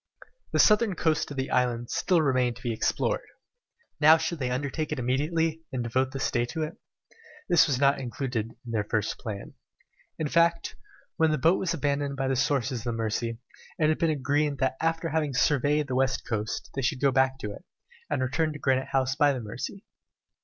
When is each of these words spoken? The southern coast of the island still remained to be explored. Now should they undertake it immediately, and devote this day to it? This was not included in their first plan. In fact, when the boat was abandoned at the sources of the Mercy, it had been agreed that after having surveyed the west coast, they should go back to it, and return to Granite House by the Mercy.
The 0.51 0.57
southern 0.57 0.95
coast 0.95 1.29
of 1.29 1.37
the 1.37 1.51
island 1.51 1.91
still 1.91 2.23
remained 2.23 2.55
to 2.55 2.63
be 2.63 2.73
explored. 2.73 3.21
Now 3.99 4.17
should 4.17 4.39
they 4.39 4.49
undertake 4.49 4.91
it 4.91 4.97
immediately, 4.97 5.61
and 5.71 5.83
devote 5.83 6.11
this 6.11 6.31
day 6.31 6.43
to 6.45 6.63
it? 6.63 6.77
This 7.47 7.67
was 7.67 7.79
not 7.79 8.01
included 8.01 8.55
in 8.65 8.71
their 8.71 8.83
first 8.83 9.19
plan. 9.19 9.53
In 10.17 10.27
fact, 10.27 10.75
when 11.17 11.29
the 11.29 11.37
boat 11.37 11.59
was 11.59 11.75
abandoned 11.75 12.19
at 12.19 12.29
the 12.29 12.35
sources 12.35 12.79
of 12.79 12.85
the 12.85 12.93
Mercy, 12.93 13.37
it 13.77 13.89
had 13.89 13.99
been 13.99 14.09
agreed 14.09 14.57
that 14.57 14.75
after 14.81 15.09
having 15.09 15.35
surveyed 15.35 15.85
the 15.87 15.93
west 15.93 16.27
coast, 16.27 16.71
they 16.73 16.81
should 16.81 16.99
go 16.99 17.11
back 17.11 17.37
to 17.37 17.51
it, 17.51 17.63
and 18.09 18.23
return 18.23 18.53
to 18.53 18.57
Granite 18.57 18.87
House 18.87 19.15
by 19.15 19.31
the 19.33 19.39
Mercy. 19.39 19.85